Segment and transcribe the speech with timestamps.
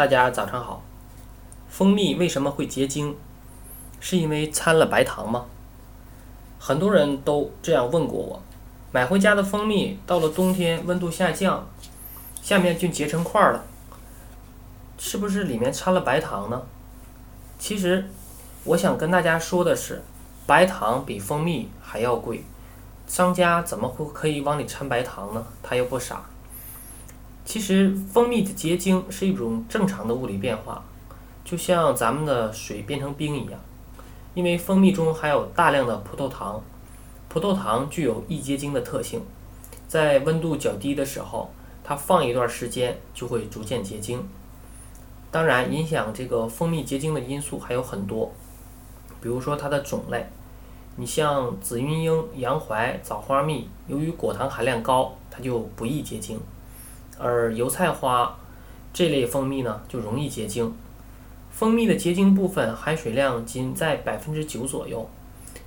[0.00, 0.82] 大家早上好。
[1.68, 3.14] 蜂蜜为什么会结晶？
[4.00, 5.44] 是因为掺了白糖吗？
[6.58, 8.42] 很多人都这样问过我。
[8.92, 11.68] 买回家的蜂蜜到了冬天温度下降，
[12.40, 13.62] 下面就结成块了，
[14.96, 16.62] 是不是里面掺了白糖呢？
[17.58, 18.08] 其实，
[18.64, 20.02] 我想跟大家说的是，
[20.46, 22.42] 白糖比蜂蜜还要贵，
[23.06, 25.44] 商家怎么会可以往里掺白糖呢？
[25.62, 26.24] 他又不傻。
[27.50, 30.84] 其实，蜂蜜的结晶是一种正常的物理变化，
[31.44, 33.58] 就像咱们的水变成冰一样。
[34.34, 36.62] 因为蜂蜜中含有大量的葡萄糖，
[37.28, 39.22] 葡萄糖具有易结晶的特性，
[39.88, 41.50] 在温度较低的时候，
[41.82, 44.22] 它放一段时间就会逐渐结晶。
[45.32, 48.30] 当然，影响这个蜂蜜结晶的因素还有很多，
[49.20, 50.24] 比如说它的种类。
[50.94, 56.40] 你像紫云英、洋槐、枣花蜜，由于果糖含量高，它就不易结晶。
[57.20, 58.38] 而油菜花
[58.92, 60.74] 这类蜂蜜呢，就容易结晶。
[61.50, 65.08] 蜂蜜的结晶部分含水量仅在百分之九左右，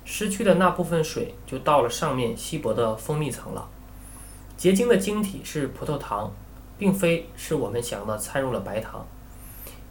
[0.04, 3.68] 失去的那部分水就到了上面稀薄的蜂蜜层了。
[4.56, 6.32] 结晶的晶体是葡萄糖，
[6.76, 9.06] 并非是我们想的掺入了白糖。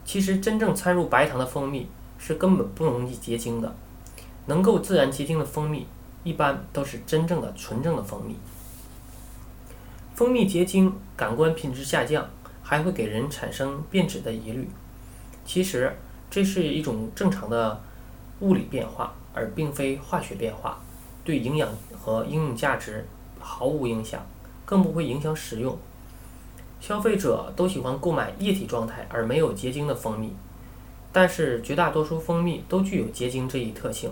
[0.03, 1.87] 其实真正掺入白糖的蜂蜜
[2.17, 3.73] 是根本不容易结晶的。
[4.47, 5.87] 能够自然结晶的蜂蜜，
[6.25, 8.35] 一般都是真正的纯正的蜂蜜。
[10.15, 12.29] 蜂蜜结晶，感官品质下降，
[12.61, 14.69] 还会给人产生变质的疑虑。
[15.43, 15.91] 其实
[16.29, 17.81] 这是一种正常的
[18.41, 20.77] 物理变化，而并非化学变化，
[21.23, 21.67] 对营养
[21.99, 23.07] 和应用价值
[23.39, 24.23] 毫无影响，
[24.65, 25.75] 更不会影响食用。
[26.79, 30.31] 消费者都喜欢购买液体状态而没有结晶的蜂蜜，
[31.11, 34.11] 但是绝大多数蜂蜜都具有结晶这一特性。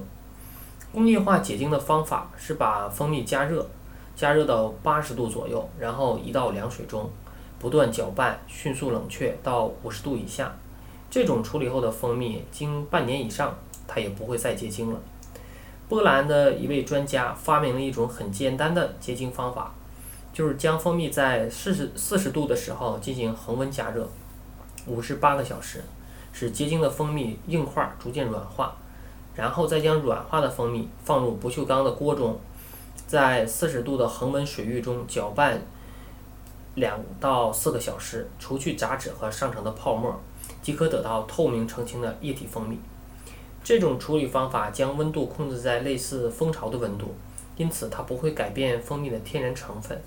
[0.92, 3.70] 工业化结晶的方法是把蜂蜜加热。
[4.22, 7.10] 加热到八十度左右，然后移到凉水中，
[7.58, 10.56] 不断搅拌，迅速冷却到五十度以下。
[11.10, 15.00] 这种处理后的蜂蜜，经半年以上，它也不会再结晶了。
[15.90, 19.74] 波兰的一位专家发明了一种很简单的结晶方法，
[20.32, 24.08] 就是将蜂蜜在四十四十度的时候进行恒温加热，
[24.86, 25.84] 五至八个小时，
[26.32, 28.76] 使结晶的蜂蜜硬块逐渐软化，
[29.34, 32.40] 然后再将软化的蜂蜜放入不锈钢的锅中。
[33.12, 35.62] 在四十度的恒温水域中搅拌
[36.76, 40.18] 两到四个小时，除去杂质和上层的泡沫，
[40.62, 42.80] 即可得到透明澄清的液体蜂蜜。
[43.62, 47.14] 这种处理方法将温度控制在类似蜂巢的温度，
[47.58, 50.02] 因此它不会改变蜂蜜的天然成分。